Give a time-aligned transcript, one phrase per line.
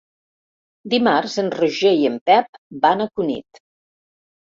[0.93, 2.57] Dimarts en Roger i en Pep
[2.87, 3.61] van a Cunit.